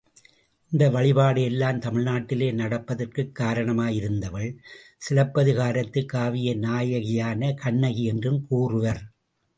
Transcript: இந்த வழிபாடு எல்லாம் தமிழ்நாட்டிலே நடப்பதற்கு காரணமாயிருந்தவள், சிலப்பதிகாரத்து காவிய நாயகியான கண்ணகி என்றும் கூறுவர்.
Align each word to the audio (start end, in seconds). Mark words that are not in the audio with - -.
இந்த 0.71 0.89
வழிபாடு 0.89 1.41
எல்லாம் 1.43 1.81
தமிழ்நாட்டிலே 1.81 2.47
நடப்பதற்கு 2.53 3.31
காரணமாயிருந்தவள், 3.39 4.49
சிலப்பதிகாரத்து 5.09 6.03
காவிய 6.05 6.55
நாயகியான 6.57 7.53
கண்ணகி 7.55 8.05
என்றும் 8.05 8.41
கூறுவர். 8.47 9.03